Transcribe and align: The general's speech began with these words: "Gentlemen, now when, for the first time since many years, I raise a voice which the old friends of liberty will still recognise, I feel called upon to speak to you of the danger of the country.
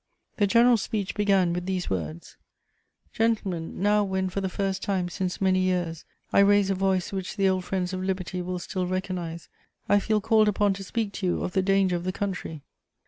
The 0.37 0.47
general's 0.47 0.81
speech 0.81 1.13
began 1.13 1.53
with 1.53 1.67
these 1.67 1.87
words: 1.91 2.35
"Gentlemen, 3.13 3.83
now 3.83 4.03
when, 4.03 4.29
for 4.29 4.41
the 4.41 4.49
first 4.49 4.81
time 4.81 5.09
since 5.09 5.39
many 5.39 5.59
years, 5.59 6.05
I 6.33 6.39
raise 6.39 6.71
a 6.71 6.73
voice 6.73 7.13
which 7.13 7.37
the 7.37 7.47
old 7.47 7.65
friends 7.65 7.93
of 7.93 8.01
liberty 8.03 8.41
will 8.41 8.57
still 8.57 8.87
recognise, 8.87 9.47
I 9.87 9.99
feel 9.99 10.19
called 10.19 10.47
upon 10.47 10.73
to 10.73 10.83
speak 10.83 11.13
to 11.13 11.27
you 11.27 11.43
of 11.43 11.51
the 11.53 11.61
danger 11.61 11.95
of 11.95 12.03
the 12.03 12.11
country. 12.11 12.63